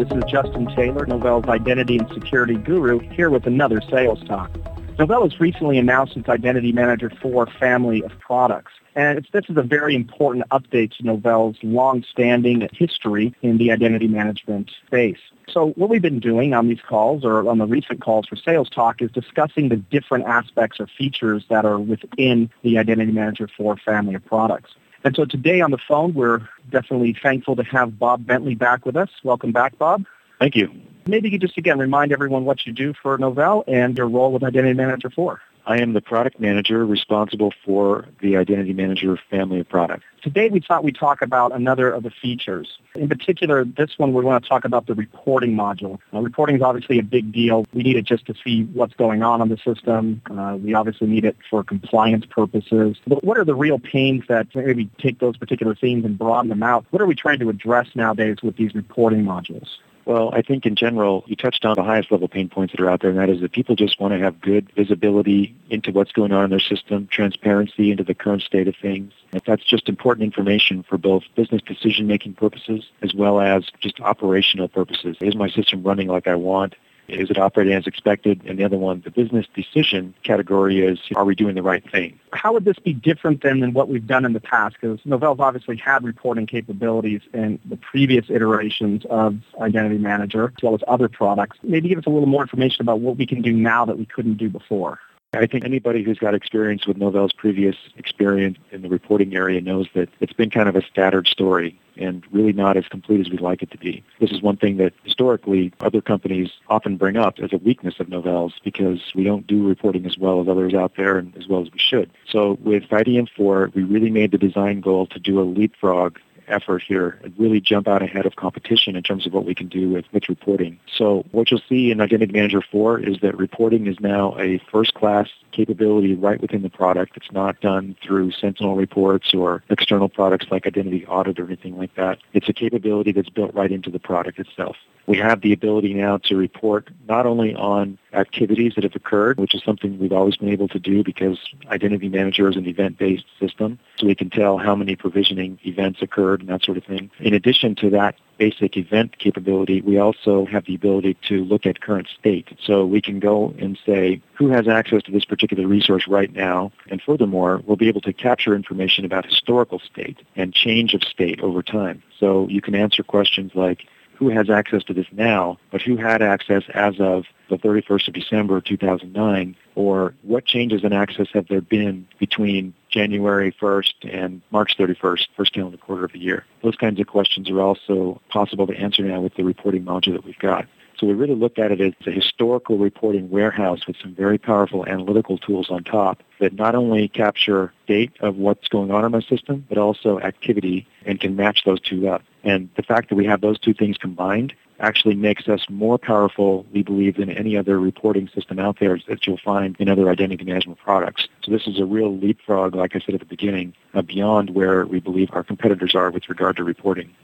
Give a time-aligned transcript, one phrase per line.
[0.00, 4.50] This is Justin Taylor, Novell's identity and security guru, here with another sales talk.
[4.96, 8.72] Novell has recently announced its Identity Manager 4 family of products.
[8.94, 14.70] And this is a very important update to Novell's long-standing history in the identity management
[14.86, 15.18] space.
[15.50, 18.70] So what we've been doing on these calls or on the recent calls for Sales
[18.70, 23.76] Talk is discussing the different aspects or features that are within the Identity Manager 4
[23.76, 24.70] family of products.
[25.04, 28.96] And so today on the phone, we're definitely thankful to have Bob Bentley back with
[28.96, 29.08] us.
[29.24, 30.04] Welcome back, Bob.
[30.38, 30.70] Thank you.
[31.06, 34.32] Maybe you could just again remind everyone what you do for Novell and your role
[34.32, 35.40] with Identity Manager 4.
[35.66, 40.04] I am the product manager responsible for the Identity Manager family of products.
[40.22, 42.78] Today we thought we'd talk about another of the features.
[42.94, 45.98] In particular, this one we want to talk about the reporting module.
[46.12, 47.66] Uh, reporting is obviously a big deal.
[47.72, 50.20] We need it just to see what's going on on the system.
[50.30, 52.96] Uh, we obviously need it for compliance purposes.
[53.06, 56.62] But what are the real pains that maybe take those particular themes and broaden them
[56.62, 56.84] out?
[56.90, 59.68] What are we trying to address nowadays with these reporting modules?
[60.10, 62.90] Well, I think in general, you touched on the highest level pain points that are
[62.90, 66.10] out there, and that is that people just want to have good visibility into what's
[66.10, 69.12] going on in their system, transparency into the current state of things.
[69.32, 74.66] And that's just important information for both business decision-making purposes as well as just operational
[74.66, 75.16] purposes.
[75.20, 76.74] Is my system running like I want?
[77.12, 78.40] Is it operating as expected?
[78.46, 82.18] And the other one, the business decision category is, are we doing the right thing?
[82.32, 84.76] How would this be different than, than what we've done in the past?
[84.80, 90.74] Because Novell's obviously had reporting capabilities in the previous iterations of Identity Manager, as well
[90.74, 91.58] as other products.
[91.62, 94.06] Maybe give us a little more information about what we can do now that we
[94.06, 95.00] couldn't do before.
[95.32, 99.86] I think anybody who's got experience with Novell's previous experience in the reporting area knows
[99.94, 103.40] that it's been kind of a scattered story and really not as complete as we'd
[103.40, 104.02] like it to be.
[104.18, 108.08] This is one thing that historically other companies often bring up as a weakness of
[108.08, 111.62] Novell's because we don't do reporting as well as others out there and as well
[111.62, 112.10] as we should.
[112.28, 116.18] So with IDM4, we really made the design goal to do a leapfrog
[116.50, 119.68] effort here and really jump out ahead of competition in terms of what we can
[119.68, 120.78] do with, with reporting.
[120.94, 125.28] So what you'll see in Identity Manager 4 is that reporting is now a first-class
[125.52, 127.16] capability right within the product.
[127.16, 131.94] It's not done through Sentinel reports or external products like Identity Audit or anything like
[131.96, 132.18] that.
[132.32, 134.76] It's a capability that's built right into the product itself.
[135.10, 139.56] We have the ability now to report not only on activities that have occurred, which
[139.56, 141.36] is something we've always been able to do because
[141.68, 146.38] Identity Manager is an event-based system, so we can tell how many provisioning events occurred
[146.42, 147.10] and that sort of thing.
[147.18, 151.80] In addition to that basic event capability, we also have the ability to look at
[151.80, 152.56] current state.
[152.64, 156.70] So we can go and say who has access to this particular resource right now,
[156.88, 161.40] and furthermore, we'll be able to capture information about historical state and change of state
[161.40, 162.00] over time.
[162.20, 163.88] So you can answer questions like,
[164.20, 168.14] who has access to this now, but who had access as of the 31st of
[168.14, 174.76] December 2009, or what changes in access have there been between January 1st and March
[174.76, 176.44] 31st, first calendar quarter of the year?
[176.62, 180.24] Those kinds of questions are also possible to answer now with the reporting module that
[180.24, 180.66] we've got.
[180.98, 184.86] So we really looked at it as a historical reporting warehouse with some very powerful
[184.86, 189.22] analytical tools on top that not only capture date of what's going on in my
[189.22, 192.22] system, but also activity and can match those two up.
[192.44, 196.64] And the fact that we have those two things combined actually makes us more powerful,
[196.72, 200.44] we believe, than any other reporting system out there that you'll find in other identity
[200.44, 201.28] management products.
[201.42, 204.86] So this is a real leapfrog, like I said at the beginning, uh, beyond where
[204.86, 207.14] we believe our competitors are with regard to reporting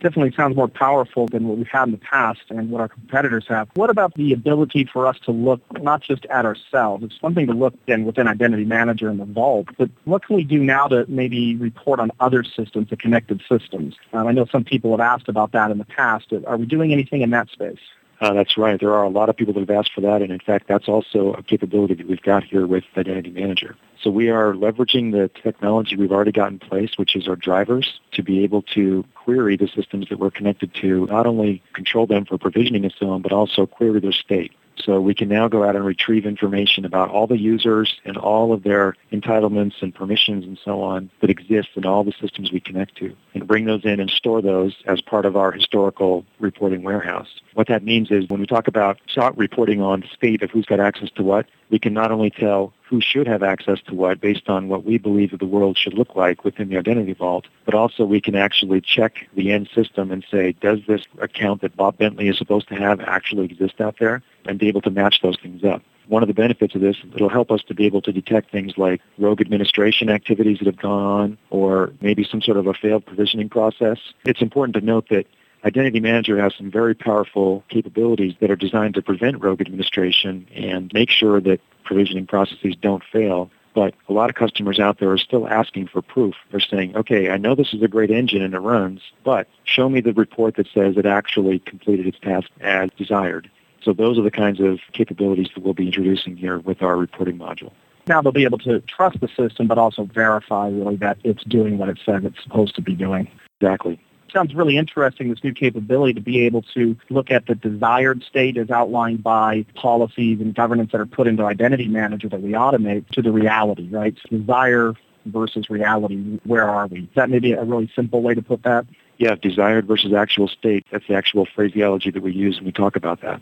[0.00, 3.46] definitely sounds more powerful than what we've had in the past and what our competitors
[3.48, 3.68] have.
[3.74, 7.04] What about the ability for us to look not just at ourselves?
[7.04, 10.36] It's one thing to look in within Identity Manager and the Vault, but what can
[10.36, 13.96] we do now to maybe report on other systems, the connected systems?
[14.12, 16.32] Um, I know some people have asked about that in the past.
[16.46, 17.78] Are we doing anything in that space?
[18.20, 18.80] Uh, that's right.
[18.80, 20.88] There are a lot of people that have asked for that, and in fact, that's
[20.88, 23.76] also a capability that we've got here with Identity Manager.
[24.02, 28.00] So we are leveraging the technology we've already got in place, which is our drivers,
[28.12, 32.24] to be able to query the systems that we're connected to, not only control them
[32.24, 34.52] for provisioning and so on, but also query their state.
[34.78, 38.52] So we can now go out and retrieve information about all the users and all
[38.52, 42.60] of their entitlements and permissions and so on that exist in all the systems we
[42.60, 46.82] connect to and bring those in and store those as part of our historical reporting
[46.82, 47.40] warehouse.
[47.54, 48.98] What that means is when we talk about
[49.36, 53.00] reporting on state of who's got access to what, we can not only tell who
[53.00, 56.44] should have access to what based on what we believe the world should look like
[56.44, 60.52] within the identity vault, but also we can actually check the end system and say,
[60.60, 64.22] does this account that Bob Bentley is supposed to have actually exist out there?
[64.46, 65.82] And be able to match those things up.
[66.06, 68.78] One of the benefits of this, it'll help us to be able to detect things
[68.78, 73.04] like rogue administration activities that have gone on or maybe some sort of a failed
[73.04, 73.98] provisioning process.
[74.24, 75.26] It's important to note that
[75.64, 80.92] Identity Manager has some very powerful capabilities that are designed to prevent rogue administration and
[80.92, 83.50] make sure that provisioning processes don't fail.
[83.74, 86.34] But a lot of customers out there are still asking for proof.
[86.50, 89.88] They're saying, okay, I know this is a great engine and it runs, but show
[89.88, 93.50] me the report that says it actually completed its task as desired.
[93.82, 97.38] So those are the kinds of capabilities that we'll be introducing here with our reporting
[97.38, 97.72] module.
[98.08, 101.76] Now they'll be able to trust the system, but also verify really that it's doing
[101.76, 103.28] what it said it's supposed to be doing.
[103.60, 104.00] Exactly
[104.36, 108.58] sounds really interesting, this new capability to be able to look at the desired state
[108.58, 113.08] as outlined by policies and governance that are put into Identity Manager that we automate
[113.10, 114.14] to the reality, right?
[114.30, 114.92] Desire
[115.24, 117.00] versus reality, where are we?
[117.00, 118.86] Is that maybe a really simple way to put that?
[119.16, 120.84] Yeah, desired versus actual state.
[120.92, 123.40] That's the actual phraseology that we use when we talk about that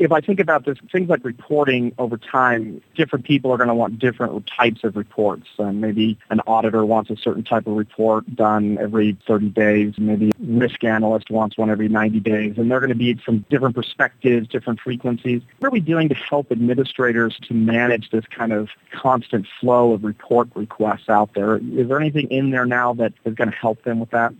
[0.00, 3.74] if I think about this, things like reporting over time, different people are going to
[3.74, 5.46] want different types of reports.
[5.58, 9.94] Uh, maybe an auditor wants a certain type of report done every 30 days.
[9.98, 12.56] Maybe a risk analyst wants one every 90 days.
[12.56, 15.42] And they're going to be from different perspectives, different frequencies.
[15.58, 20.02] What are we doing to help administrators to manage this kind of constant flow of
[20.02, 21.56] report requests out there?
[21.56, 24.32] Is there anything in there now that is going to help them with that?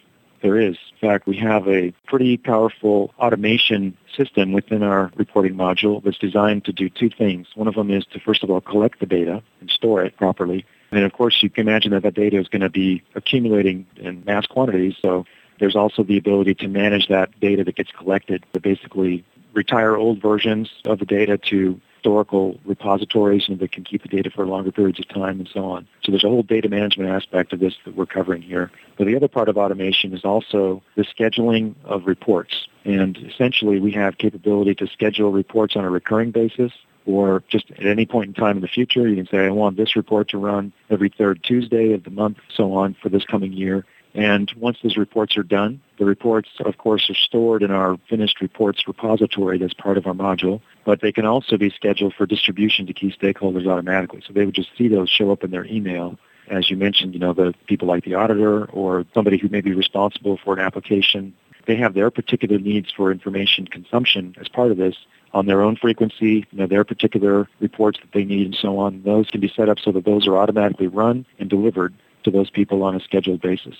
[0.42, 0.76] There is.
[0.92, 6.64] In fact, we have a pretty powerful automation system within our reporting module that's designed
[6.64, 7.48] to do two things.
[7.54, 10.64] One of them is to, first of all, collect the data and store it properly.
[10.92, 14.24] And of course, you can imagine that that data is going to be accumulating in
[14.24, 14.94] mass quantities.
[15.02, 15.26] So
[15.58, 20.20] there's also the ability to manage that data that gets collected, to basically retire old
[20.20, 24.72] versions of the data to historical repositories and that can keep the data for longer
[24.72, 25.86] periods of time and so on.
[26.02, 28.70] So there's a whole data management aspect of this that we're covering here.
[28.96, 32.68] But the other part of automation is also the scheduling of reports.
[32.86, 36.72] And essentially we have capability to schedule reports on a recurring basis
[37.04, 39.06] or just at any point in time in the future.
[39.06, 42.38] You can say, I want this report to run every third Tuesday of the month,
[42.54, 43.84] so on for this coming year.
[44.14, 48.40] And once those reports are done, the reports, of course, are stored in our finished
[48.40, 52.86] reports repository that's part of our module, but they can also be scheduled for distribution
[52.86, 54.22] to key stakeholders automatically.
[54.26, 56.18] So they would just see those show up in their email.
[56.48, 59.72] As you mentioned, you know, the people like the auditor or somebody who may be
[59.72, 61.32] responsible for an application,
[61.66, 64.96] they have their particular needs for information consumption as part of this
[65.32, 69.02] on their own frequency, you know, their particular reports that they need and so on.
[69.04, 72.50] Those can be set up so that those are automatically run and delivered to those
[72.50, 73.76] people on a scheduled basis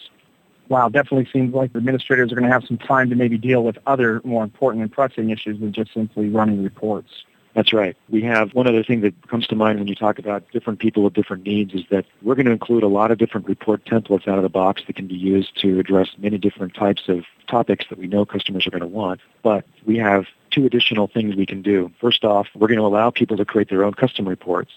[0.70, 3.76] wow, definitely seems like administrators are going to have some time to maybe deal with
[3.86, 7.24] other more important and pressing issues than just simply running reports.
[7.54, 7.96] That's right.
[8.08, 11.02] We have one other thing that comes to mind when you talk about different people
[11.02, 14.28] with different needs is that we're going to include a lot of different report templates
[14.28, 17.86] out of the box that can be used to address many different types of topics
[17.90, 19.20] that we know customers are going to want.
[19.42, 21.90] But we have two additional things we can do.
[22.00, 24.70] First off, we're going to allow people to create their own custom reports.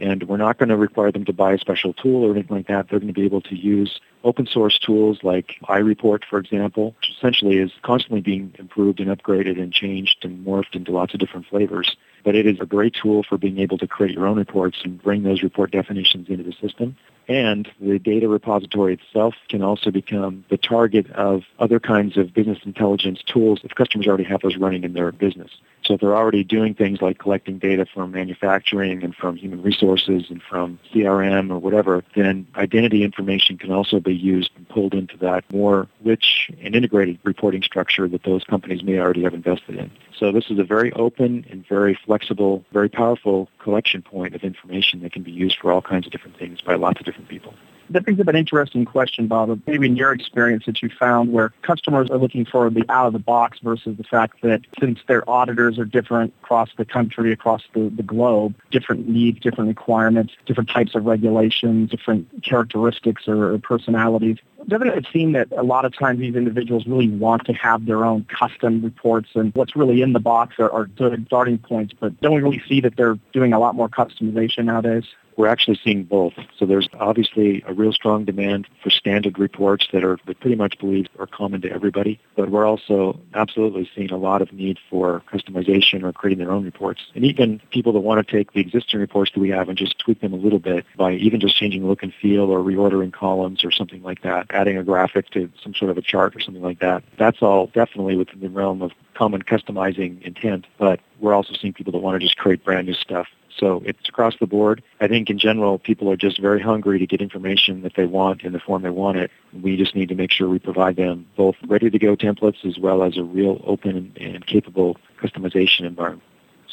[0.00, 2.66] And we're not going to require them to buy a special tool or anything like
[2.66, 2.88] that.
[2.88, 7.10] They're going to be able to use open source tools like iReport, for example, which
[7.16, 11.46] essentially is constantly being improved and upgraded and changed and morphed into lots of different
[11.46, 11.96] flavors.
[12.24, 15.00] But it is a great tool for being able to create your own reports and
[15.00, 16.96] bring those report definitions into the system.
[17.28, 22.58] And the data repository itself can also become the target of other kinds of business
[22.64, 25.50] intelligence tools if customers already have those running in their business.
[25.86, 30.42] So they're already doing things like collecting data from manufacturing and from human resources and
[30.42, 35.44] from CRM or whatever, then identity information can also be used and pulled into that
[35.52, 39.90] more rich and integrated reporting structure that those companies may already have invested in.
[40.18, 45.02] So this is a very open and very flexible, very powerful collection point of information
[45.02, 47.54] that can be used for all kinds of different things by lots of different people.
[47.90, 49.60] That brings up an interesting question, Bob.
[49.66, 53.12] Maybe in your experience that you found where customers are looking for the out of
[53.12, 57.62] the box versus the fact that since their auditors are different across the country, across
[57.74, 63.58] the, the globe, different needs, different requirements, different types of regulations, different characteristics or, or
[63.58, 64.38] personalities.
[64.66, 68.04] Doesn't it seem that a lot of times these individuals really want to have their
[68.04, 72.18] own custom reports and what's really in the box are, are good starting points, but
[72.22, 75.04] don't we really see that they're doing a lot more customization nowadays?
[75.36, 76.34] We're actually seeing both.
[76.58, 80.78] So there's obviously a real strong demand for standard reports that are that pretty much
[80.78, 82.20] believed are common to everybody.
[82.36, 86.64] But we're also absolutely seeing a lot of need for customization or creating their own
[86.64, 87.02] reports.
[87.14, 89.98] And even people that want to take the existing reports that we have and just
[89.98, 93.64] tweak them a little bit by even just changing look and feel or reordering columns
[93.64, 96.62] or something like that, adding a graphic to some sort of a chart or something
[96.62, 97.02] like that.
[97.18, 100.66] That's all definitely within the realm of common customizing intent.
[100.78, 104.08] But we're also seeing people that want to just create brand new stuff so it's
[104.08, 104.82] across the board.
[105.00, 108.42] I think in general, people are just very hungry to get information that they want
[108.42, 109.30] in the form they want it.
[109.62, 113.16] We just need to make sure we provide them both ready-to-go templates as well as
[113.16, 116.22] a real open and capable customization environment.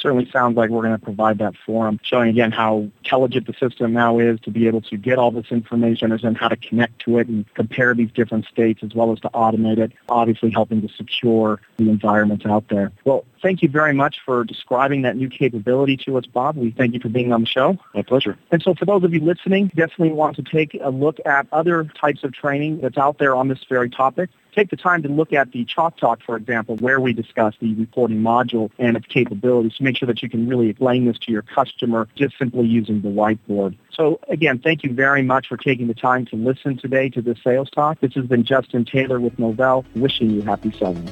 [0.02, 3.94] certainly sounds like we're going to provide that forum, showing again how intelligent the system
[3.94, 7.00] now is to be able to get all this information and then how to connect
[7.00, 10.82] to it and compare these different states as well as to automate it, obviously helping
[10.82, 12.92] to secure the environment out there.
[13.06, 16.58] Well, thank you very much for describing that new capability to us, Bob.
[16.58, 17.78] We thank you for being on the show.
[17.94, 18.38] My pleasure.
[18.52, 21.86] And so for those of you listening, definitely want to take a look at other
[22.00, 25.34] types of training that's out there on this very topic take the time to look
[25.34, 29.76] at the Chalk Talk, for example, where we discuss the reporting module and its capabilities
[29.78, 33.02] to make sure that you can really explain this to your customer just simply using
[33.02, 33.78] the whiteboard.
[33.92, 37.38] So again, thank you very much for taking the time to listen today to this
[37.44, 38.00] sales talk.
[38.00, 41.10] This has been Justin Taylor with Novell, wishing you happy selling.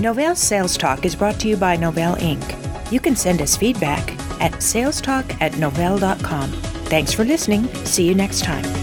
[0.00, 2.90] Novell Sales Talk is brought to you by Novell Inc.
[2.90, 6.50] You can send us feedback at salestalk at novell.com.
[6.88, 7.66] Thanks for listening.
[7.84, 8.79] See you next time.